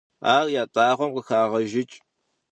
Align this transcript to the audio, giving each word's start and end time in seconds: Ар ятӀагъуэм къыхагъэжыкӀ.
Ар 0.33 0.45
ятӀагъуэм 0.61 1.11
къыхагъэжыкӀ. 1.15 1.95